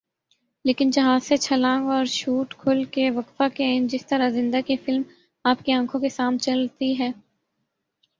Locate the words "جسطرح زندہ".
3.87-4.61